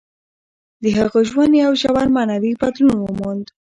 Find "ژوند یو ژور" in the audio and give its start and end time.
1.29-2.07